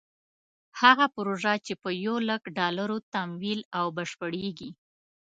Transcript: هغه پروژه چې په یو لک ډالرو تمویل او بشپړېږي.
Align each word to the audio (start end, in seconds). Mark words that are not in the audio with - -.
هغه 0.81 1.05
پروژه 1.15 1.53
چې 1.65 1.73
په 1.81 1.89
یو 2.05 2.15
لک 2.29 2.43
ډالرو 2.57 2.97
تمویل 3.13 3.61
او 3.79 3.85
بشپړېږي. 3.97 4.69